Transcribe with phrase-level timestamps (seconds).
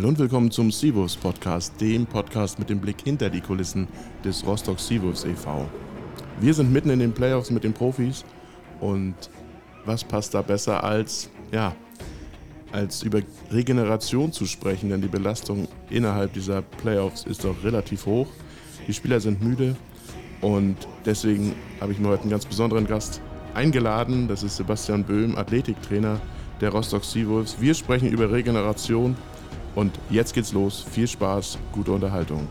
[0.00, 3.86] Hallo und willkommen zum Seawolves Podcast, dem Podcast mit dem Blick hinter die Kulissen
[4.24, 5.68] des Rostock Seawolves e.V.
[6.40, 8.24] Wir sind mitten in den Playoffs mit den Profis
[8.80, 9.14] und
[9.84, 11.76] was passt da besser als, ja,
[12.72, 13.20] als über
[13.52, 18.28] Regeneration zu sprechen, denn die Belastung innerhalb dieser Playoffs ist doch relativ hoch.
[18.88, 19.76] Die Spieler sind müde
[20.40, 23.20] und deswegen habe ich mir heute einen ganz besonderen Gast
[23.52, 24.28] eingeladen.
[24.28, 26.18] Das ist Sebastian Böhm, Athletiktrainer
[26.62, 27.60] der Rostock Seawolves.
[27.60, 29.14] Wir sprechen über Regeneration
[29.80, 30.82] und jetzt geht's los.
[30.82, 32.46] Viel Spaß, gute Unterhaltung.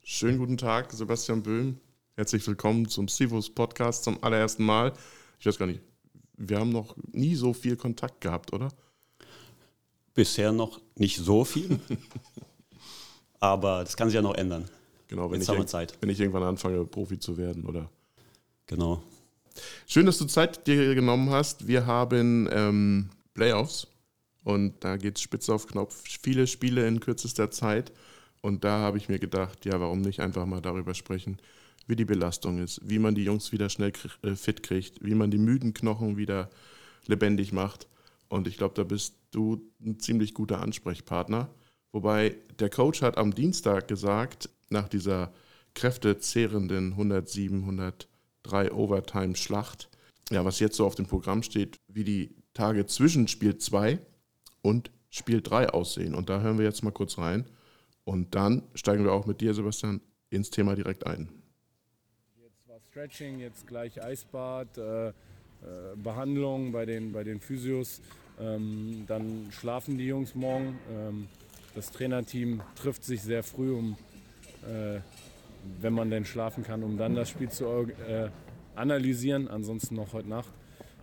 [0.00, 1.80] Schönen guten Tag, Sebastian Böhm.
[2.14, 4.92] Herzlich willkommen zum Sivus Podcast zum allerersten Mal.
[5.40, 5.80] Ich weiß gar nicht,
[6.36, 8.68] wir haben noch nie so viel Kontakt gehabt, oder?
[10.14, 11.80] Bisher noch nicht so viel,
[13.40, 14.66] aber das kann sich ja noch ändern.
[15.08, 15.98] Genau, wenn, Jetzt ich, haben wir Zeit.
[16.00, 17.90] wenn ich irgendwann anfange, Profi zu werden, oder?
[18.66, 19.02] Genau.
[19.86, 21.66] Schön, dass du Zeit dir genommen hast.
[21.66, 23.86] Wir haben ähm, Playoffs
[24.44, 26.02] und da geht es spitz auf Knopf.
[26.20, 27.92] Viele Spiele in kürzester Zeit.
[28.42, 31.38] Und da habe ich mir gedacht, ja, warum nicht einfach mal darüber sprechen,
[31.86, 35.30] wie die Belastung ist, wie man die Jungs wieder schnell äh, fit kriegt, wie man
[35.30, 36.48] die müden Knochen wieder
[37.06, 37.86] lebendig macht.
[38.28, 41.50] Und ich glaube, da bist du ein ziemlich guter Ansprechpartner.
[41.92, 45.32] Wobei der Coach hat am Dienstag gesagt, nach dieser
[45.74, 48.08] kräftezehrenden 107, 100
[48.42, 49.88] drei Overtime-Schlacht.
[50.30, 53.98] Ja, was jetzt so auf dem Programm steht, wie die Tage zwischen Spiel 2
[54.62, 56.14] und Spiel 3 aussehen.
[56.14, 57.46] Und da hören wir jetzt mal kurz rein.
[58.04, 61.28] Und dann steigen wir auch mit dir, Sebastian, ins Thema direkt ein.
[62.42, 65.12] Jetzt war Stretching, jetzt gleich Eisbad, äh, äh,
[65.96, 68.00] Behandlung bei den, bei den Physios.
[68.38, 70.78] Ähm, dann schlafen die Jungs morgen.
[70.90, 71.28] Ähm,
[71.74, 73.96] das Trainerteam trifft sich sehr früh, um
[74.62, 75.00] äh,
[75.80, 78.28] wenn man denn schlafen kann, um dann das Spiel zu äh,
[78.74, 79.48] analysieren.
[79.48, 80.52] Ansonsten noch heute Nacht.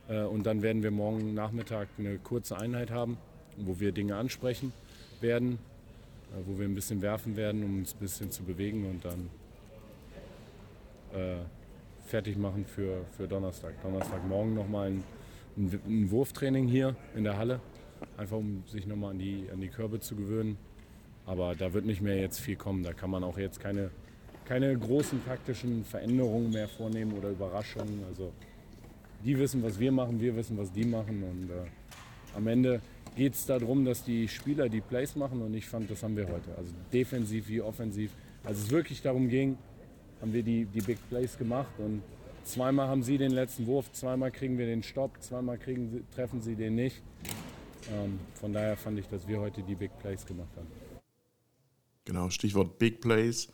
[0.07, 3.17] Äh, und dann werden wir morgen Nachmittag eine kurze Einheit haben,
[3.57, 4.73] wo wir Dinge ansprechen
[5.21, 5.53] werden,
[6.31, 9.29] äh, wo wir ein bisschen werfen werden, um uns ein bisschen zu bewegen und dann
[11.13, 11.37] äh,
[12.05, 13.81] fertig machen für, für Donnerstag.
[13.81, 15.03] Donnerstagmorgen nochmal ein,
[15.57, 17.59] ein, ein Wurftraining hier in der Halle,
[18.17, 20.57] einfach um sich nochmal an die, an die Körbe zu gewöhnen.
[21.25, 22.83] Aber da wird nicht mehr jetzt viel kommen.
[22.83, 23.91] Da kann man auch jetzt keine
[24.47, 28.03] keine großen taktischen Veränderungen mehr vornehmen oder Überraschungen.
[28.07, 28.31] Also
[29.23, 31.23] die wissen, was wir machen, wir wissen, was die machen.
[31.23, 32.81] Und äh, am Ende
[33.15, 36.27] geht es darum, dass die Spieler die Plays machen und ich fand, das haben wir
[36.27, 36.55] heute.
[36.57, 38.11] Also defensiv wie offensiv.
[38.43, 39.57] Als es wirklich darum ging,
[40.21, 42.01] haben wir die, die Big Plays gemacht und
[42.43, 46.55] zweimal haben sie den letzten Wurf, zweimal kriegen wir den Stopp, zweimal kriegen, treffen sie
[46.55, 47.01] den nicht.
[47.91, 50.67] Ähm, von daher fand ich, dass wir heute die Big Plays gemacht haben.
[52.05, 53.49] Genau, Stichwort Big Plays.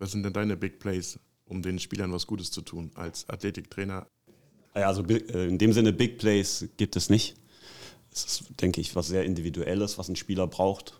[0.00, 4.06] Was sind denn deine Big Plays, um den Spielern was Gutes zu tun als Athletiktrainer?
[4.72, 7.36] Also äh, in dem Sinne Big Plays gibt es nicht.
[8.10, 10.98] Es ist, denke ich, was sehr Individuelles, was ein Spieler braucht,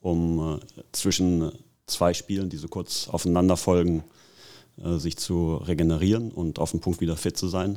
[0.00, 1.52] um äh, zwischen
[1.86, 4.04] zwei Spielen, die so kurz aufeinander folgen,
[4.82, 7.74] äh, sich zu regenerieren und auf dem Punkt wieder fit zu sein.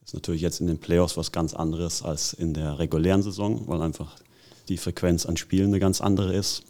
[0.00, 3.66] Das ist natürlich jetzt in den Playoffs was ganz anderes als in der regulären Saison,
[3.66, 4.16] weil einfach
[4.68, 6.64] die Frequenz an Spielen eine ganz andere ist.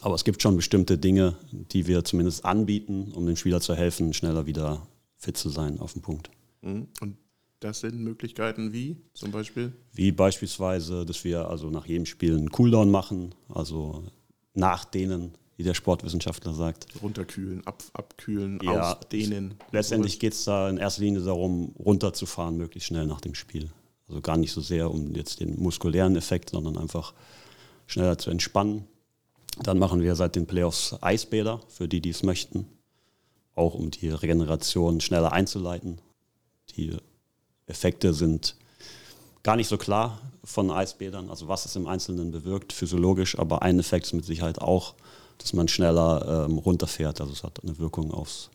[0.00, 4.12] Aber es gibt schon bestimmte Dinge, die wir zumindest anbieten, um dem Spieler zu helfen,
[4.12, 4.86] schneller wieder
[5.16, 6.30] fit zu sein auf dem Punkt.
[6.62, 6.88] Mhm.
[7.00, 7.16] Und
[7.60, 9.72] das sind Möglichkeiten wie zum Beispiel?
[9.92, 14.04] Wie beispielsweise, dass wir also nach jedem Spiel einen Cooldown machen, also
[14.54, 16.86] nachdehnen, wie der Sportwissenschaftler sagt.
[17.02, 19.54] Runterkühlen, ab, abkühlen, ja, ausdehnen.
[19.72, 23.70] Letztendlich geht es da in erster Linie darum, runterzufahren, möglichst schnell nach dem Spiel.
[24.06, 27.14] Also gar nicht so sehr um jetzt den muskulären Effekt, sondern einfach
[27.86, 28.84] schneller zu entspannen
[29.62, 32.66] dann machen wir seit den Playoffs Eisbäder, für die, die es möchten,
[33.54, 36.00] auch um die Regeneration schneller einzuleiten.
[36.76, 36.96] Die
[37.66, 38.56] Effekte sind
[39.42, 43.78] gar nicht so klar von Eisbädern, also was es im Einzelnen bewirkt, physiologisch, aber ein
[43.78, 44.94] Effekt ist mit Sicherheit auch,
[45.38, 47.20] dass man schneller ähm, runterfährt.
[47.20, 48.50] Also es hat eine Wirkung aufs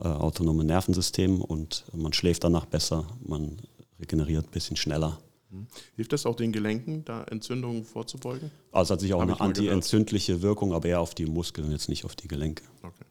[0.00, 3.58] äh, autonome Nervensystem und man schläft danach besser, man
[4.00, 5.18] regeneriert ein bisschen schneller.
[5.52, 5.66] Mhm.
[5.96, 8.50] Hilft das auch den Gelenken, da Entzündungen vorzubeugen?
[8.72, 11.88] Also es hat sich auch Hab eine antientzündliche Wirkung, aber eher auf die Muskeln, jetzt
[11.88, 12.64] nicht auf die Gelenke.
[12.82, 13.04] Okay,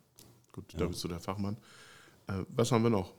[0.51, 1.57] gut, da bist du der Fachmann.
[2.27, 3.11] Äh, was haben wir noch?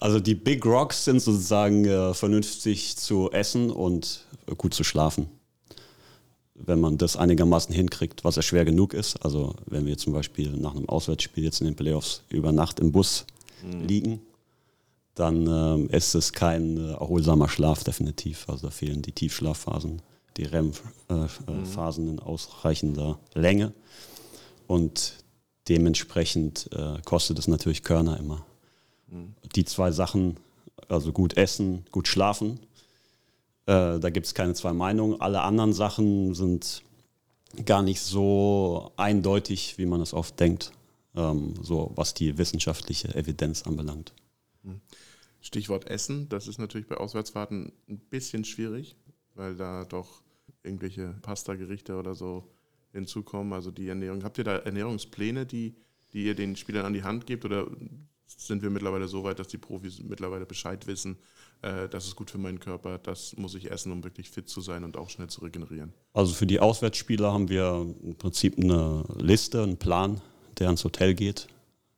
[0.00, 5.28] Also die Big Rocks sind sozusagen äh, vernünftig zu essen und äh, gut zu schlafen.
[6.54, 9.16] Wenn man das einigermaßen hinkriegt, was ja schwer genug ist.
[9.16, 12.92] Also wenn wir zum Beispiel nach einem Auswärtsspiel jetzt in den Playoffs über Nacht im
[12.92, 13.26] Bus
[13.62, 13.86] mhm.
[13.86, 14.20] liegen
[15.16, 18.48] dann ähm, ist es kein äh, erholsamer Schlaf definitiv.
[18.48, 20.02] Also da fehlen die Tiefschlafphasen,
[20.36, 22.12] die REM-Phasen äh, mhm.
[22.12, 23.72] in ausreichender Länge.
[24.66, 25.14] Und
[25.68, 28.44] dementsprechend äh, kostet es natürlich Körner immer.
[29.08, 29.34] Mhm.
[29.54, 30.36] Die zwei Sachen
[30.88, 32.60] Also gut essen, gut schlafen.
[33.64, 35.20] Äh, da gibt es keine zwei Meinungen.
[35.20, 36.82] Alle anderen Sachen sind
[37.64, 40.72] gar nicht so eindeutig, wie man es oft denkt,
[41.14, 44.12] ähm, so was die wissenschaftliche Evidenz anbelangt.
[44.62, 44.82] Hm.
[45.40, 48.96] Stichwort Essen, das ist natürlich bei Auswärtsfahrten ein bisschen schwierig,
[49.34, 50.22] weil da doch
[50.62, 52.50] irgendwelche Pasta-Gerichte oder so
[52.92, 53.52] hinzukommen.
[53.52, 54.24] Also die Ernährung.
[54.24, 55.76] Habt ihr da Ernährungspläne, die,
[56.12, 57.66] die ihr den Spielern an die Hand gebt oder
[58.26, 61.16] sind wir mittlerweile so weit, dass die Profis mittlerweile Bescheid wissen,
[61.62, 64.60] äh, das ist gut für meinen Körper, das muss ich essen, um wirklich fit zu
[64.60, 65.92] sein und auch schnell zu regenerieren?
[66.12, 70.20] Also für die Auswärtsspieler haben wir im Prinzip eine Liste, einen Plan,
[70.58, 71.46] der ans Hotel geht,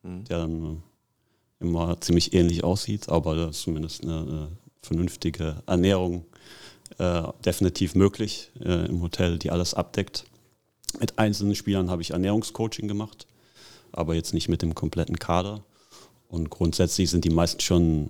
[0.03, 0.23] mhm.
[0.25, 0.83] der dann
[1.59, 4.47] immer ziemlich ähnlich aussieht, aber da ist zumindest eine, eine
[4.81, 6.25] vernünftige Ernährung
[6.97, 10.25] äh, definitiv möglich äh, im Hotel, die alles abdeckt.
[10.99, 13.27] Mit einzelnen Spielern habe ich Ernährungscoaching gemacht,
[13.91, 15.63] aber jetzt nicht mit dem kompletten Kader.
[16.27, 18.09] Und grundsätzlich sind die meisten schon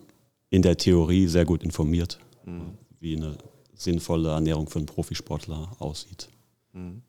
[0.49, 2.77] in der Theorie sehr gut informiert, mhm.
[2.99, 3.37] wie eine
[3.73, 6.29] sinnvolle Ernährung für einen Profisportler aussieht.
[6.73, 7.01] Mhm.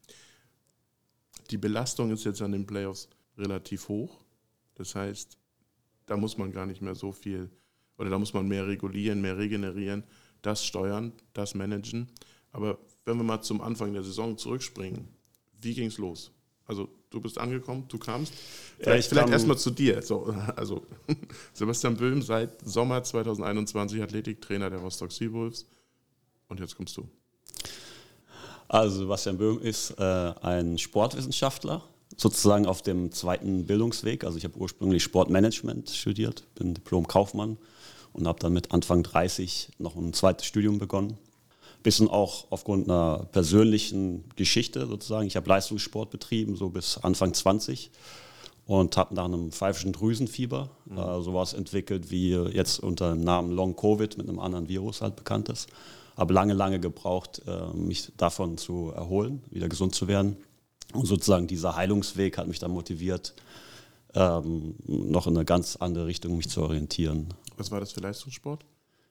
[1.51, 4.19] Die Belastung ist jetzt an den Playoffs relativ hoch.
[4.75, 5.37] Das heißt,
[6.11, 7.49] da muss man gar nicht mehr so viel
[7.97, 10.03] oder da muss man mehr regulieren, mehr regenerieren,
[10.43, 12.09] das steuern, das managen.
[12.51, 15.07] Aber wenn wir mal zum Anfang der Saison zurückspringen,
[15.61, 16.33] wie ging es los?
[16.67, 18.33] Also du bist angekommen, du kamst.
[18.81, 20.03] Vielleicht, ja, vielleicht erstmal zu dir.
[20.03, 20.85] So, also
[21.53, 25.65] Sebastian Böhm seit Sommer 2021 Athletiktrainer der Rostock Seawolves.
[26.49, 27.09] Und jetzt kommst du.
[28.67, 30.03] Also Sebastian Böhm ist äh,
[30.43, 31.85] ein Sportwissenschaftler,
[32.21, 34.25] sozusagen auf dem zweiten Bildungsweg.
[34.25, 37.57] Also ich habe ursprünglich Sportmanagement studiert, bin Diplom-Kaufmann
[38.13, 41.17] und habe dann mit Anfang 30 noch ein zweites Studium begonnen
[41.83, 45.27] bisschen auch aufgrund einer persönlichen Geschichte sozusagen.
[45.27, 47.91] Ich habe Leistungssport betrieben, so bis Anfang 20
[48.67, 50.99] und habe nach einem pfeifischen Drüsenfieber mhm.
[50.99, 55.17] äh, sowas entwickelt, wie jetzt unter dem Namen Long Covid mit einem anderen Virus halt
[55.17, 55.69] bekannt ist.
[56.17, 60.37] Habe lange, lange gebraucht, äh, mich davon zu erholen, wieder gesund zu werden.
[60.93, 63.35] Und sozusagen dieser Heilungsweg hat mich dann motiviert,
[64.15, 67.29] ähm, noch in eine ganz andere Richtung mich zu orientieren.
[67.57, 68.65] Was war das für Leistungssport?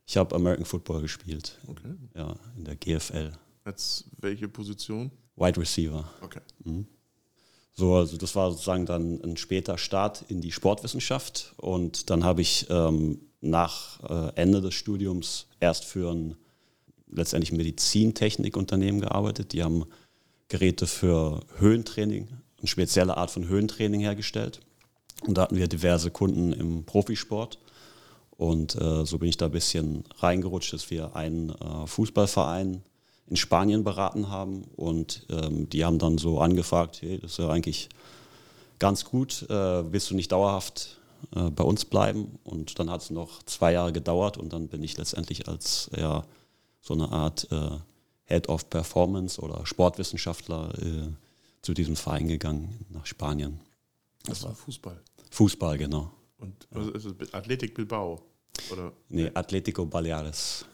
[0.06, 1.58] Ich habe American Football gespielt.
[1.68, 1.94] Okay.
[2.16, 3.32] Ja, in der GFL.
[3.64, 5.12] Als welche Position?
[5.36, 6.10] Wide Receiver.
[6.22, 6.42] Okay.
[6.64, 6.88] Mhm.
[7.74, 12.42] So, also das war sozusagen dann ein später Start in die Sportwissenschaft und dann habe
[12.42, 16.36] ich ähm, nach äh, Ende des Studiums erst für ein
[17.12, 19.54] letztendlich Medizintechnikunternehmen gearbeitet.
[19.54, 19.86] Die haben
[20.50, 24.60] Geräte für Höhentraining, eine spezielle Art von Höhentraining hergestellt.
[25.26, 27.60] Und da hatten wir diverse Kunden im Profisport.
[28.32, 32.82] Und äh, so bin ich da ein bisschen reingerutscht, dass wir einen äh, Fußballverein
[33.28, 34.64] in Spanien beraten haben.
[34.76, 37.90] Und ähm, die haben dann so angefragt, hey, das ist ja eigentlich
[38.80, 40.98] ganz gut, äh, willst du nicht dauerhaft
[41.36, 42.40] äh, bei uns bleiben?
[42.44, 46.24] Und dann hat es noch zwei Jahre gedauert und dann bin ich letztendlich als ja,
[46.82, 47.72] so eine Art äh,
[48.30, 51.10] Head of Performance oder Sportwissenschaftler äh,
[51.62, 53.60] zu diesem Verein gegangen nach Spanien.
[54.24, 55.02] Das, das war Fußball.
[55.32, 56.12] Fußball, genau.
[56.38, 58.22] Und also ist es Athletik Bilbao?
[58.72, 58.94] Oder?
[59.10, 60.66] Nee, Atletico Baleares.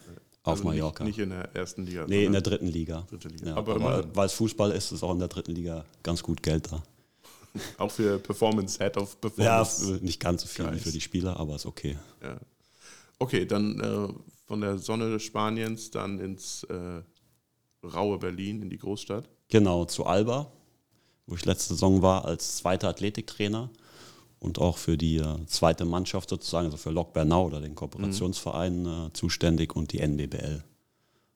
[0.44, 1.04] Also auf Mallorca.
[1.04, 2.06] Nicht, nicht, in der ersten Liga.
[2.07, 3.07] Nee, in der dritten Liga.
[3.10, 3.48] Dritte Liga.
[3.48, 6.44] Ja, aber, aber weil es Fußball ist, ist auch in der dritten Liga ganz gut
[6.44, 6.84] Geld da.
[7.78, 9.94] auch für Performance, Head of Performance.
[9.94, 10.84] Ja, nicht ganz so viel Geist.
[10.84, 11.98] für die Spieler, aber ist okay.
[12.22, 12.38] Ja.
[13.18, 14.13] Okay, dann äh,
[14.46, 17.01] von der Sonne Spaniens dann ins äh,
[17.94, 19.30] raue Berlin, in die Großstadt.
[19.50, 20.51] Genau, zu Alba,
[21.27, 23.70] wo ich letzte Saison war als zweiter Athletiktrainer
[24.39, 28.82] und auch für die äh, zweite Mannschaft sozusagen, also für Lok Bernau oder den Kooperationsverein
[28.82, 29.08] mhm.
[29.08, 30.63] äh, zuständig und die NBBL.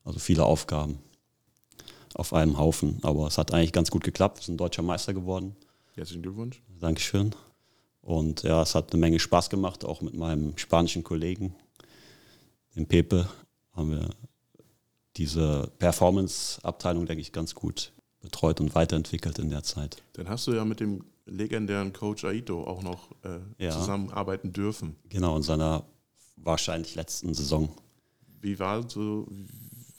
[0.04, 1.00] Also viele Aufgaben
[2.14, 3.00] auf einem Haufen.
[3.04, 4.40] Aber es hat eigentlich ganz gut geklappt.
[4.40, 5.56] Wir sind deutscher Meister geworden.
[5.96, 6.62] Herzlichen Glückwunsch.
[6.80, 7.36] Dankeschön.
[8.02, 11.54] Und ja, es hat eine Menge Spaß gemacht, auch mit meinem spanischen Kollegen,
[12.76, 13.30] dem Pepe,
[13.74, 14.10] haben wir
[15.18, 20.04] diese Performance-Abteilung, denke ich, ganz gut betreut und weiterentwickelt in der Zeit.
[20.14, 23.72] Dann hast du ja mit dem legendären Coach Aito auch noch äh, ja.
[23.72, 24.96] zusammenarbeiten dürfen.
[25.10, 25.86] Genau, in seiner
[26.36, 27.70] wahrscheinlich letzten Saison.
[28.42, 29.28] Wie war so,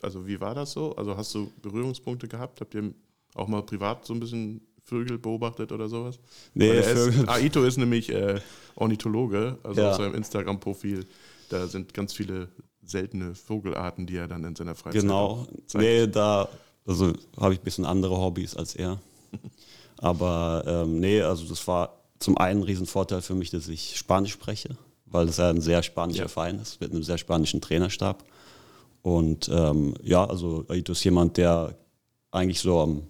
[0.02, 0.94] also wie war das so?
[0.96, 2.60] Also hast du Berührungspunkte gehabt?
[2.60, 2.92] Habt ihr
[3.34, 6.18] auch mal privat so ein bisschen Vögel beobachtet oder sowas?
[6.54, 8.40] Nee, ist, Aito ist nämlich äh,
[8.74, 9.90] Ornithologe, also ja.
[9.90, 11.06] auf seinem Instagram-Profil,
[11.48, 12.48] da sind ganz viele
[12.90, 15.84] seltene Vogelarten, die er dann in seiner Freizeit Genau, zeigt.
[15.84, 16.48] nee, da
[16.86, 18.98] also habe ich ein bisschen andere Hobbys als er.
[19.98, 24.32] Aber ähm, nee, also das war zum einen ein Riesenvorteil für mich, dass ich Spanisch
[24.32, 26.28] spreche, weil es ja ein sehr spanischer ja.
[26.28, 28.24] Verein ist, mit einem sehr spanischen Trainerstab.
[29.02, 31.76] Und ähm, ja, also Aito ist jemand, der
[32.30, 33.02] eigentlich so am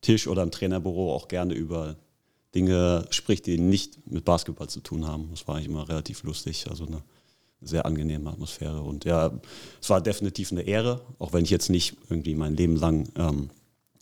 [0.00, 1.96] Tisch oder im Trainerbüro auch gerne über
[2.54, 5.28] Dinge spricht, die nicht mit Basketball zu tun haben.
[5.30, 6.66] Das war eigentlich immer relativ lustig.
[6.68, 7.02] Also eine
[7.62, 8.82] sehr angenehme Atmosphäre.
[8.82, 9.32] Und ja,
[9.80, 13.50] es war definitiv eine Ehre, auch wenn ich jetzt nicht irgendwie mein Leben lang ähm,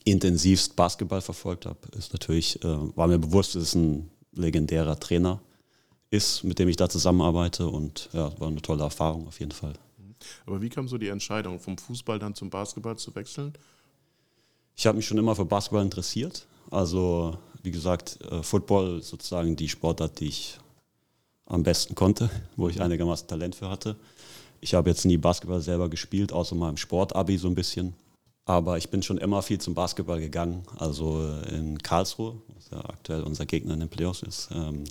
[0.04, 5.40] intensivst Basketball verfolgt habe, ist natürlich, äh, war mir bewusst, dass es ein legendärer Trainer
[6.10, 9.74] ist, mit dem ich da zusammenarbeite und ja, war eine tolle Erfahrung auf jeden Fall.
[10.46, 13.52] Aber wie kam so die Entscheidung, vom Fußball dann zum Basketball zu wechseln?
[14.76, 16.46] Ich habe mich schon immer für Basketball interessiert.
[16.70, 20.58] Also, wie gesagt, äh, Football sozusagen die Sportart, die ich
[21.50, 23.96] am besten konnte, wo ich einigermaßen Talent für hatte.
[24.60, 27.94] Ich habe jetzt nie Basketball selber gespielt, außer mal im Sportabi so ein bisschen.
[28.44, 30.62] Aber ich bin schon immer viel zum Basketball gegangen.
[30.78, 34.48] Also in Karlsruhe, was ja aktuell unser Gegner in den Playoffs ist.
[34.52, 34.84] Ähm,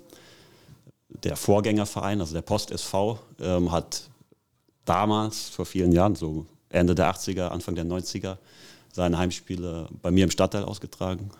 [1.23, 4.09] der Vorgängerverein, also der Post SV, ähm, hat
[4.85, 8.37] damals, vor vielen Jahren, so Ende der 80er, Anfang der 90er,
[8.91, 11.31] seine Heimspiele bei mir im Stadtteil ausgetragen.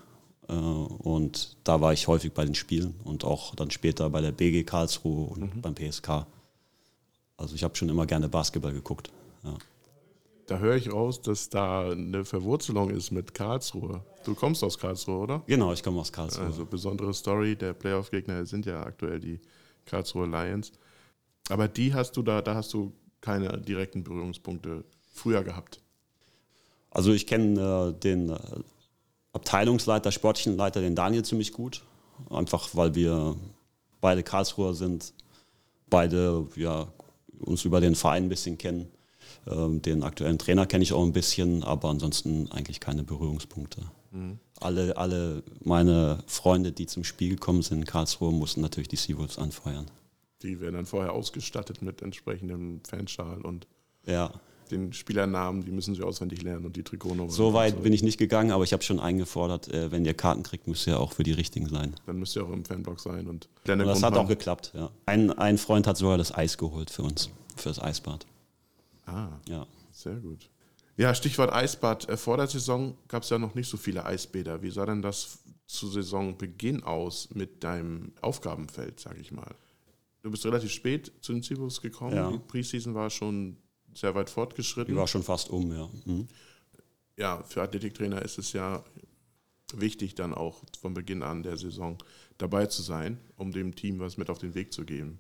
[0.50, 4.32] Äh, und da war ich häufig bei den Spielen und auch dann später bei der
[4.32, 5.62] BG Karlsruhe und mhm.
[5.62, 6.26] beim PSK.
[7.38, 9.12] Also ich habe schon immer gerne Basketball geguckt.
[9.44, 9.58] Ja.
[10.48, 14.04] Da höre ich raus, dass da eine Verwurzelung ist mit Karlsruhe.
[14.26, 15.44] Du kommst aus Karlsruhe, oder?
[15.46, 16.46] Genau, ich komme aus Karlsruhe.
[16.46, 19.40] Also besondere Story, der Playoff-Gegner sind ja aktuell die
[19.86, 20.72] Karlsruhe Lions.
[21.50, 22.92] Aber die hast du da, da hast du
[23.22, 25.82] keine direkten Berührungspunkte früher gehabt.
[26.90, 28.40] Also ich kenne äh, den äh,
[29.34, 31.84] Abteilungsleiter, sportlichen Leiter, den Daniel ziemlich gut.
[32.30, 33.36] Einfach weil wir
[34.02, 35.14] beide Karlsruher sind,
[35.90, 36.88] beide ja,
[37.40, 38.88] uns über den Verein ein bisschen kennen.
[39.48, 43.84] Ähm, den aktuellen Trainer kenne ich auch ein bisschen, aber ansonsten eigentlich keine Berührungspunkte.
[44.12, 44.40] Mhm.
[44.60, 49.38] Alle, alle meine Freunde, die zum Spiel gekommen sind in Karlsruhe, mussten natürlich die Seawolves
[49.38, 49.90] anfeuern.
[50.42, 53.68] Die werden dann vorher ausgestattet mit entsprechendem Fanschal und
[54.06, 54.32] ja
[54.72, 57.32] den Spielernamen, die müssen sie auswendig lernen und die Trikotnummer.
[57.32, 57.82] So weit so.
[57.82, 60.88] bin ich nicht gegangen, aber ich habe schon eingefordert, äh, wenn ihr Karten kriegt, müsst
[60.88, 61.96] ihr auch für die richtigen sein.
[62.06, 63.28] Dann müsst ihr auch im Fanblock sein.
[63.28, 64.90] Und, und das hat auch geklappt, ja.
[65.06, 68.26] Ein, ein Freund hat sogar das Eis geholt für uns, für das Eisbad.
[69.06, 69.66] Ah, ja.
[69.92, 70.50] sehr gut.
[70.98, 72.10] Ja, Stichwort Eisbad.
[72.10, 74.62] Äh, vor der Saison gab es ja noch nicht so viele Eisbäder.
[74.62, 79.56] Wie sah denn das zu Saisonbeginn aus mit deinem Aufgabenfeld, sag ich mal?
[80.22, 82.16] Du bist relativ spät zu den Zibus gekommen.
[82.16, 82.30] Ja.
[82.30, 83.56] Die Preseason war schon
[83.94, 84.94] sehr weit fortgeschritten.
[84.94, 85.90] Die war schon fast um, ja.
[86.06, 86.28] Mhm.
[87.18, 88.84] Ja, für Athletiktrainer ist es ja
[89.74, 91.98] wichtig, dann auch von Beginn an der Saison
[92.38, 95.20] dabei zu sein, um dem Team was mit auf den Weg zu geben.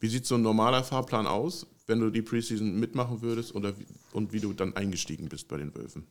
[0.00, 3.74] Wie sieht so ein normaler Fahrplan aus, wenn du die Preseason mitmachen würdest oder,
[4.12, 6.06] und wie du dann eingestiegen bist bei den Wölfen?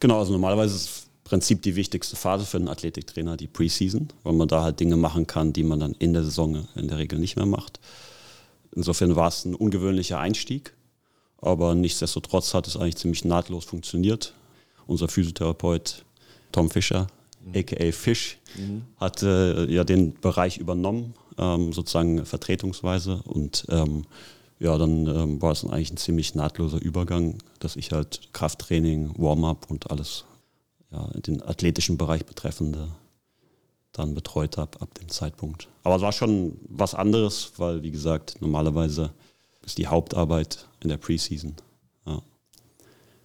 [0.00, 4.32] Genau, also normalerweise ist im Prinzip die wichtigste Phase für einen Athletiktrainer die Preseason, weil
[4.32, 7.18] man da halt Dinge machen kann, die man dann in der Saison in der Regel
[7.18, 7.80] nicht mehr macht.
[8.74, 10.74] Insofern war es ein ungewöhnlicher Einstieg.
[11.42, 14.32] Aber nichtsdestotrotz hat es eigentlich ziemlich nahtlos funktioniert.
[14.86, 16.04] Unser Physiotherapeut
[16.52, 17.08] Tom Fischer,
[17.44, 17.58] mhm.
[17.58, 18.82] aka Fish, mhm.
[18.96, 23.20] hat äh, ja den Bereich übernommen, ähm, sozusagen vertretungsweise.
[23.24, 24.04] Und ähm,
[24.60, 29.68] ja, dann ähm, war es eigentlich ein ziemlich nahtloser Übergang, dass ich halt Krafttraining, Warm-up
[29.68, 30.24] und alles
[30.92, 32.88] ja, den athletischen Bereich betreffende
[33.92, 35.68] dann betreut habe ab dem Zeitpunkt.
[35.82, 39.10] Aber es war schon was anderes, weil wie gesagt, normalerweise
[39.64, 41.54] ist die Hauptarbeit in der Preseason.
[42.06, 42.22] Ja.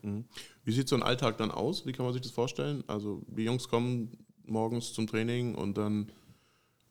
[0.01, 0.25] Mhm.
[0.63, 1.85] Wie sieht so ein Alltag dann aus?
[1.85, 2.83] Wie kann man sich das vorstellen?
[2.87, 4.11] Also die Jungs kommen
[4.45, 6.11] morgens zum Training und dann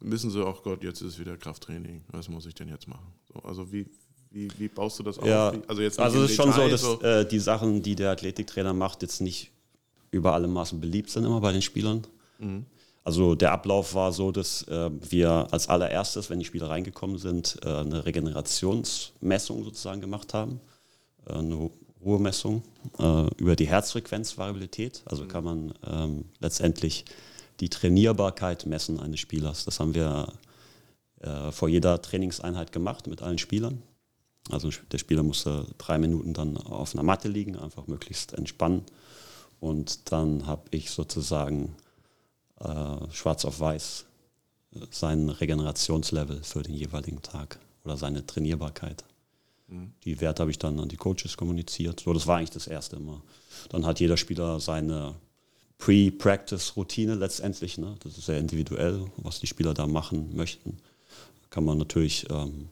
[0.00, 2.02] wissen sie, ach Gott, jetzt ist wieder Krafttraining.
[2.08, 3.06] Was muss ich denn jetzt machen?
[3.32, 3.86] So, also wie,
[4.30, 5.58] wie, wie, baust du das ja, auf?
[5.68, 8.72] Also jetzt also es ist schon so, dass so äh, die Sachen, die der Athletiktrainer
[8.72, 9.50] macht, jetzt nicht
[10.10, 12.06] über alle Maßen beliebt sind immer bei den Spielern.
[12.38, 12.66] Mhm.
[13.06, 17.56] Also der Ablauf war so, dass äh, wir als allererstes, wenn die Spieler reingekommen sind,
[17.64, 20.60] äh, eine Regenerationsmessung sozusagen gemacht haben,
[21.28, 21.70] äh, eine
[22.04, 22.64] Ruhemessung
[22.98, 25.04] äh, über die Herzfrequenzvariabilität.
[25.04, 25.28] Also mhm.
[25.28, 27.04] kann man ähm, letztendlich
[27.60, 29.64] die Trainierbarkeit messen eines Spielers.
[29.64, 30.26] Das haben wir
[31.20, 33.84] äh, vor jeder Trainingseinheit gemacht mit allen Spielern.
[34.50, 38.82] Also der Spieler musste drei Minuten dann auf einer Matte liegen, einfach möglichst entspannen.
[39.60, 41.76] Und dann habe ich sozusagen
[42.60, 44.06] äh, schwarz auf weiß
[44.74, 49.04] äh, sein Regenerationslevel für den jeweiligen Tag oder seine Trainierbarkeit.
[49.68, 49.92] Mhm.
[50.04, 52.00] Die Werte habe ich dann an die Coaches kommuniziert.
[52.00, 53.20] So, das war eigentlich das erste Mal.
[53.68, 55.14] Dann hat jeder Spieler seine
[55.78, 57.78] Pre-Practice-Routine letztendlich.
[57.78, 57.96] Ne?
[58.02, 60.78] Das ist sehr individuell, was die Spieler da machen möchten.
[61.50, 62.68] Kann man natürlich ähm,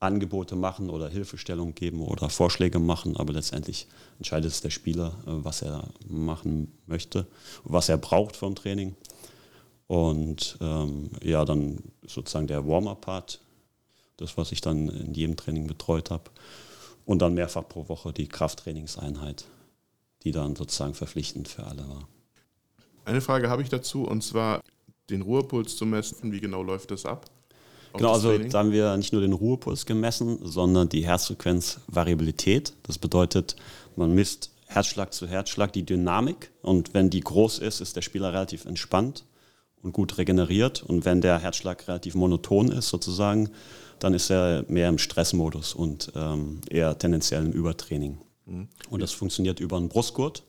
[0.00, 3.86] Angebote machen oder Hilfestellung geben oder Vorschläge machen, aber letztendlich
[4.18, 7.26] entscheidet es der Spieler, äh, was er machen möchte,
[7.64, 8.94] was er braucht vom Training.
[9.86, 13.40] Und ähm, ja, dann sozusagen der Warm-up-Part,
[14.16, 16.30] das, was ich dann in jedem Training betreut habe.
[17.04, 19.44] Und dann mehrfach pro Woche die Krafttrainingseinheit,
[20.24, 22.08] die dann sozusagen verpflichtend für alle war.
[23.04, 24.60] Eine Frage habe ich dazu, und zwar
[25.08, 26.32] den Ruhepuls zu messen.
[26.32, 27.30] Wie genau läuft das ab?
[27.94, 32.74] Genau, also da haben wir nicht nur den Ruhepuls gemessen, sondern die Herzfrequenzvariabilität.
[32.82, 33.56] Das bedeutet,
[33.96, 38.32] man misst Herzschlag zu Herzschlag die Dynamik und wenn die groß ist, ist der Spieler
[38.32, 39.24] relativ entspannt
[39.82, 43.50] und gut regeneriert und wenn der Herzschlag relativ monoton ist sozusagen,
[43.98, 48.18] dann ist er mehr im Stressmodus und ähm, eher tendenziell im Übertraining.
[48.46, 48.68] Mhm.
[48.90, 50.42] Und das funktioniert über einen Brustgurt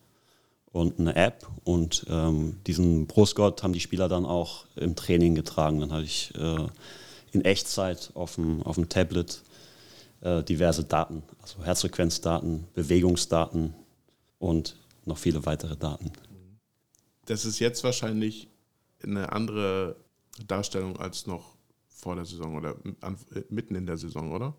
[0.72, 5.80] und eine App und ähm, diesen Brustgurt haben die Spieler dann auch im Training getragen.
[5.80, 6.68] Dann hatte ich äh,
[7.32, 9.42] in Echtzeit auf dem, auf dem Tablet
[10.22, 13.74] äh, diverse Daten, also Herzfrequenzdaten, Bewegungsdaten
[14.40, 16.12] und noch viele weitere Daten.
[17.26, 18.48] Das ist jetzt wahrscheinlich
[19.04, 19.96] eine andere
[20.48, 21.56] Darstellung als noch
[21.88, 22.76] vor der Saison oder
[23.50, 24.54] mitten in der Saison, oder?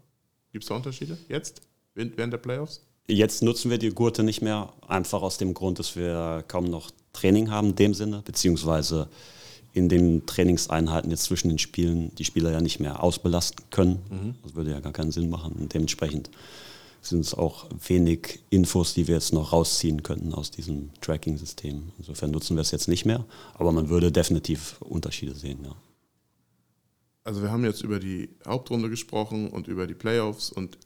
[0.52, 1.62] Gibt es da Unterschiede jetzt,
[1.94, 2.84] während der Playoffs?
[3.06, 6.90] Jetzt nutzen wir die Gurte nicht mehr, einfach aus dem Grund, dass wir kaum noch
[7.12, 9.08] Training haben in dem Sinne, beziehungsweise
[9.72, 13.98] in den Trainingseinheiten jetzt zwischen den Spielen die Spieler ja nicht mehr ausbelasten können.
[14.10, 14.34] Mhm.
[14.42, 15.52] Das würde ja gar keinen Sinn machen.
[15.52, 16.30] Und dementsprechend
[17.00, 21.92] sind es auch wenig Infos, die wir jetzt noch rausziehen könnten aus diesem Tracking-System.
[21.98, 25.75] Insofern nutzen wir es jetzt nicht mehr, aber man würde definitiv Unterschiede sehen, ja.
[27.25, 30.78] Also wir haben jetzt über die Hauptrunde gesprochen und über die Playoffs und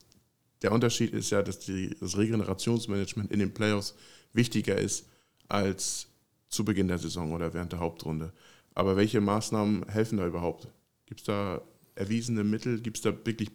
[0.63, 3.95] der Unterschied ist ja, dass die, das Regenerationsmanagement in den Playoffs
[4.33, 5.07] wichtiger ist
[5.49, 6.09] als
[6.49, 8.33] zu Beginn der Saison oder während der Hauptrunde.
[8.75, 10.69] Aber welche Maßnahmen helfen da überhaupt?
[11.07, 11.61] Gibt es da
[11.95, 12.81] erwiesene Mittel?
[12.81, 13.51] Gibt es da wirklich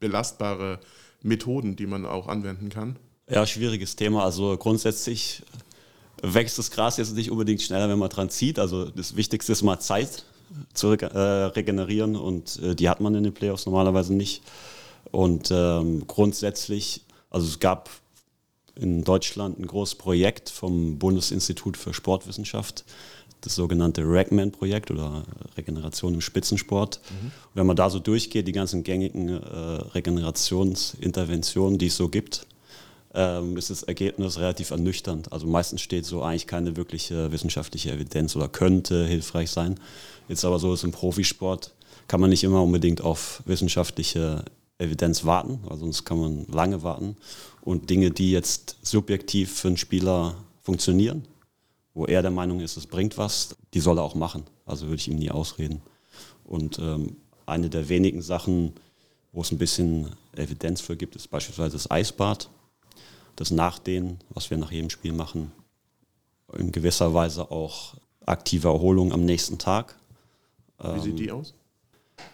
[0.00, 0.80] belastbare
[1.22, 2.96] Methoden, die man auch anwenden kann?
[3.28, 4.24] Ja, schwieriges Thema.
[4.24, 5.42] Also grundsätzlich
[6.22, 8.58] wächst das Gras jetzt nicht unbedingt schneller, wenn man dran zieht.
[8.58, 10.24] Also das Wichtigste ist mal Zeit
[10.72, 14.42] zu äh, regenerieren und äh, die hat man in den Playoffs normalerweise nicht.
[15.10, 17.90] Und ähm, grundsätzlich, also es gab
[18.74, 22.84] in Deutschland ein großes Projekt vom Bundesinstitut für Sportwissenschaft,
[23.46, 25.22] das sogenannte Regman-Projekt oder
[25.56, 27.00] Regeneration im Spitzensport.
[27.08, 27.32] Mhm.
[27.54, 29.38] wenn man da so durchgeht, die ganzen gängigen äh,
[29.94, 32.46] Regenerationsinterventionen, die es so gibt,
[33.14, 35.32] ähm, ist das Ergebnis relativ ernüchternd.
[35.32, 39.80] Also meistens steht so eigentlich keine wirkliche wissenschaftliche Evidenz oder könnte hilfreich sein.
[40.28, 41.72] Jetzt aber so ist im Profisport,
[42.08, 44.44] kann man nicht immer unbedingt auf wissenschaftliche
[44.78, 47.16] Evidenz warten, weil sonst kann man lange warten.
[47.62, 51.24] Und Dinge, die jetzt subjektiv für einen Spieler funktionieren,
[51.96, 54.44] wo er der Meinung ist, es bringt was, die soll er auch machen.
[54.66, 55.80] Also würde ich ihm nie ausreden.
[56.44, 58.74] Und ähm, eine der wenigen Sachen,
[59.32, 62.50] wo es ein bisschen Evidenz für gibt, ist beispielsweise das Eisbad.
[63.34, 65.52] Das Nachdehnen, was wir nach jedem Spiel machen.
[66.52, 67.94] In gewisser Weise auch
[68.26, 69.96] aktive Erholung am nächsten Tag.
[70.78, 71.54] Wie sieht die ähm, aus?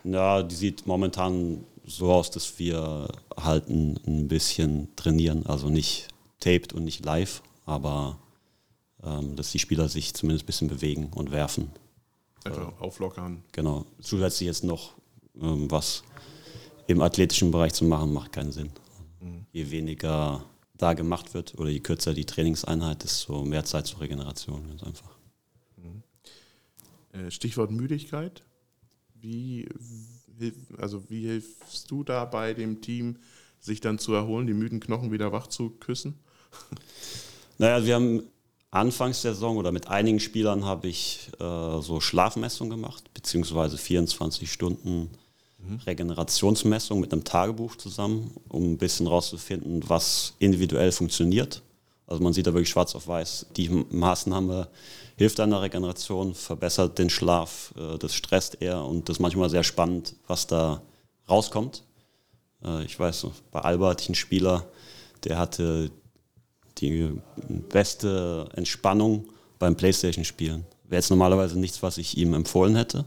[0.02, 5.46] Ja, die sieht momentan so aus, dass wir halt ein, ein bisschen trainieren.
[5.46, 6.08] Also nicht
[6.40, 8.21] taped und nicht live, aber ähm,
[9.02, 11.70] dass die Spieler sich zumindest ein bisschen bewegen und werfen.
[12.44, 13.42] Einfach äh, auflockern.
[13.52, 13.84] Genau.
[14.00, 14.92] Zusätzlich jetzt noch
[15.40, 16.02] ähm, was
[16.86, 18.70] im athletischen Bereich zu machen, macht keinen Sinn.
[19.20, 19.46] Mhm.
[19.52, 20.44] Je weniger
[20.76, 25.16] da gemacht wird oder je kürzer die Trainingseinheit, desto mehr Zeit zur Regeneration, ganz einfach.
[25.76, 26.02] Mhm.
[27.18, 28.42] Äh, Stichwort Müdigkeit.
[29.14, 29.68] Wie,
[30.78, 33.18] also wie hilfst du da bei dem Team,
[33.60, 36.18] sich dann zu erholen, die müden Knochen wieder wach zu küssen?
[37.58, 38.22] Naja, wir haben
[38.72, 44.50] Anfangs der Saison oder mit einigen Spielern habe ich äh, so Schlafmessung gemacht, beziehungsweise 24
[44.50, 45.10] Stunden
[45.58, 45.76] mhm.
[45.86, 51.60] Regenerationsmessung mit einem Tagebuch zusammen, um ein bisschen rauszufinden, was individuell funktioniert.
[52.06, 54.68] Also man sieht da wirklich schwarz auf weiß, die Maßnahme
[55.16, 59.64] hilft einer Regeneration, verbessert den Schlaf, äh, das stresst eher und das ist manchmal sehr
[59.64, 60.80] spannend, was da
[61.28, 61.84] rauskommt.
[62.64, 64.66] Äh, ich weiß, bei Alba hatte ich einen Spieler,
[65.24, 65.90] der hatte
[66.82, 67.10] die
[67.70, 69.24] beste Entspannung
[69.58, 70.64] beim Playstation-Spielen.
[70.88, 73.04] Wäre jetzt normalerweise nichts, was ich ihm empfohlen hätte.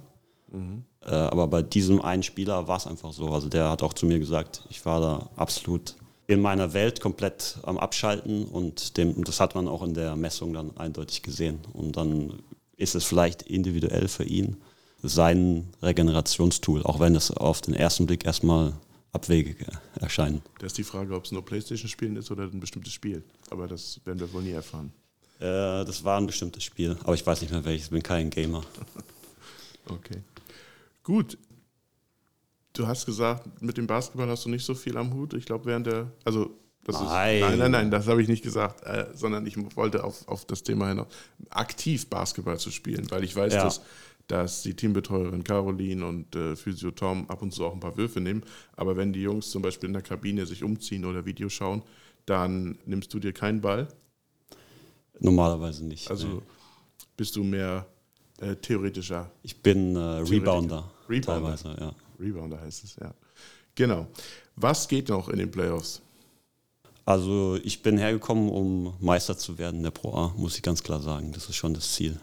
[0.51, 0.83] Mhm.
[1.05, 3.29] Äh, aber bei diesem einen Spieler war es einfach so.
[3.29, 5.95] Also der hat auch zu mir gesagt, ich war da absolut
[6.27, 10.53] in meiner Welt komplett am Abschalten und dem, das hat man auch in der Messung
[10.53, 11.59] dann eindeutig gesehen.
[11.73, 12.39] Und dann
[12.77, 14.57] ist es vielleicht individuell für ihn
[15.03, 18.73] sein Regenerationstool, auch wenn es auf den ersten Blick erstmal
[19.15, 19.65] abwegig
[19.99, 20.41] erscheinen.
[20.59, 23.23] Da ist die Frage, ob es nur Playstation-Spielen ist oder ein bestimmtes Spiel.
[23.49, 24.91] Aber das werden wir wohl nie erfahren.
[25.39, 27.85] Äh, das war ein bestimmtes Spiel, aber ich weiß nicht mehr welches.
[27.85, 28.63] Ich bin kein Gamer.
[29.89, 30.21] okay.
[31.03, 31.37] Gut.
[32.73, 35.33] Du hast gesagt, mit dem Basketball hast du nicht so viel am Hut.
[35.33, 36.11] Ich glaube, während der.
[36.25, 36.51] Also,
[36.83, 37.35] das nein.
[37.35, 40.45] Ist, nein, nein, nein, das habe ich nicht gesagt, äh, sondern ich wollte auf, auf
[40.45, 41.07] das Thema hinaus,
[41.49, 43.63] aktiv Basketball zu spielen, weil ich weiß, ja.
[43.63, 43.81] dass
[44.27, 48.19] dass die Teambetreuerin Caroline und äh, Physio Tom ab und zu auch ein paar Würfe
[48.19, 48.43] nehmen.
[48.75, 51.83] Aber wenn die Jungs zum Beispiel in der Kabine sich umziehen oder Video schauen,
[52.25, 53.87] dann nimmst du dir keinen Ball?
[55.19, 56.09] Normalerweise nicht.
[56.09, 56.41] Also nee.
[57.17, 57.85] bist du mehr
[58.39, 59.31] äh, theoretischer?
[59.43, 61.55] Ich bin äh, Rebounder, Rebounder.
[61.55, 61.95] Teilweise, ja.
[62.19, 63.13] Rebounder heißt es, ja.
[63.75, 64.07] Genau.
[64.55, 66.01] Was geht noch in den Playoffs?
[67.05, 71.01] Also ich bin hergekommen, um Meister zu werden der Pro A, muss ich ganz klar
[71.01, 71.31] sagen.
[71.33, 72.19] Das ist schon das Ziel.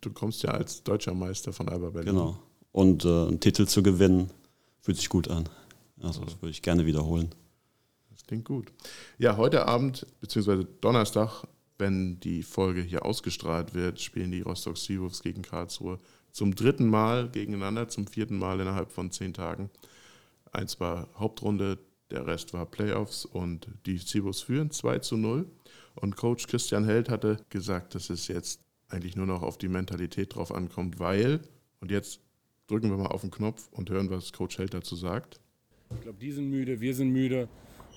[0.00, 2.14] Du kommst ja als deutscher Meister von Alba Berlin.
[2.14, 2.38] Genau.
[2.72, 4.30] Und äh, einen Titel zu gewinnen,
[4.80, 5.48] fühlt sich gut an.
[6.00, 7.34] Also das würde ich gerne wiederholen.
[8.10, 8.72] Das klingt gut.
[9.18, 11.44] Ja, heute Abend, beziehungsweise Donnerstag,
[11.78, 15.98] wenn die Folge hier ausgestrahlt wird, spielen die Rostock Seawolves gegen Karlsruhe
[16.32, 19.70] zum dritten Mal gegeneinander, zum vierten Mal innerhalb von zehn Tagen.
[20.52, 21.78] Eins war Hauptrunde,
[22.10, 25.46] der Rest war Playoffs und die Seawolves führen 2 zu 0.
[25.96, 30.34] Und Coach Christian Held hatte gesagt, dass es jetzt eigentlich nur noch auf die Mentalität
[30.34, 31.40] drauf ankommt, weil,
[31.80, 32.20] und jetzt
[32.66, 35.40] drücken wir mal auf den Knopf und hören, was Coach Held dazu sagt.
[35.94, 37.48] Ich glaube, die sind müde, wir sind müde.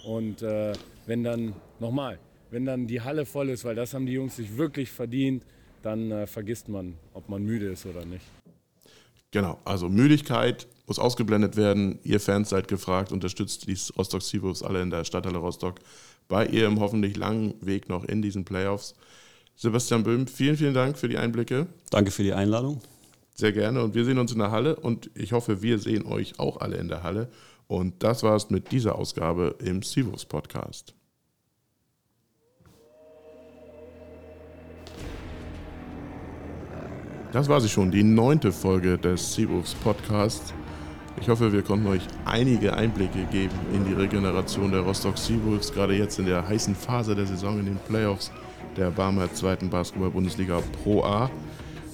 [0.05, 0.73] Und äh,
[1.05, 4.57] wenn dann, nochmal, wenn dann die Halle voll ist, weil das haben die Jungs sich
[4.57, 5.43] wirklich verdient,
[5.81, 8.25] dann äh, vergisst man, ob man müde ist oder nicht.
[9.31, 11.99] Genau, also Müdigkeit muss ausgeblendet werden.
[12.03, 15.79] Ihr Fans seid gefragt, unterstützt die Rostock Seawolves alle in der Stadthalle Rostock
[16.27, 18.93] bei ihrem hoffentlich langen Weg noch in diesen Playoffs.
[19.61, 21.67] Sebastian Böhm, vielen, vielen Dank für die Einblicke.
[21.91, 22.81] Danke für die Einladung.
[23.35, 26.39] Sehr gerne und wir sehen uns in der Halle und ich hoffe, wir sehen euch
[26.39, 27.29] auch alle in der Halle.
[27.67, 30.95] Und das war es mit dieser Ausgabe im Seawolves Podcast.
[37.31, 40.55] Das war sie schon, die neunte Folge des Seawolves Podcasts.
[41.21, 45.93] Ich hoffe, wir konnten euch einige Einblicke geben in die Regeneration der Rostock Seawolves, gerade
[45.93, 48.31] jetzt in der heißen Phase der Saison in den Playoffs
[48.77, 51.29] der Barmer zweiten Basketball-Bundesliga Pro A.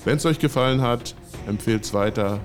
[0.05, 1.15] Wenn es euch gefallen hat,
[1.47, 2.39] empfehlt es weiter.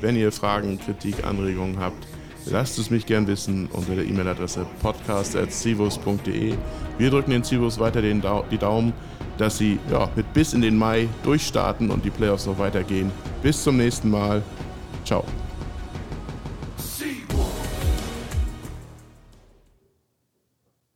[0.00, 2.06] Wenn ihr Fragen, Kritik, Anregungen habt,
[2.46, 6.54] lasst es mich gern wissen unter der E-Mail-Adresse podcast.civus.de.
[6.98, 8.92] Wir drücken den Civus weiter den da die Daumen
[9.38, 13.10] dass sie ja, mit bis in den Mai durchstarten und die Playoffs noch weitergehen.
[13.42, 14.42] Bis zum nächsten Mal.
[15.04, 15.24] Ciao.